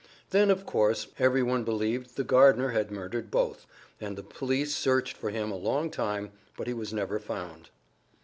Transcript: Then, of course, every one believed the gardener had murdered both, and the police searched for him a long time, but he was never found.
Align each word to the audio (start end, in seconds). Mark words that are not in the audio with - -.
Then, 0.31 0.49
of 0.49 0.65
course, 0.65 1.09
every 1.19 1.43
one 1.43 1.63
believed 1.63 2.15
the 2.15 2.23
gardener 2.23 2.69
had 2.71 2.89
murdered 2.89 3.29
both, 3.29 3.67
and 3.99 4.17
the 4.17 4.23
police 4.23 4.75
searched 4.75 5.15
for 5.15 5.29
him 5.29 5.51
a 5.51 5.55
long 5.55 5.91
time, 5.91 6.31
but 6.57 6.65
he 6.65 6.73
was 6.73 6.91
never 6.91 7.19
found. 7.19 7.69